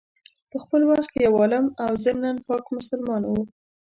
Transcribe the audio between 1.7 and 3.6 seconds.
او ضمناً پاک مسلمان وو.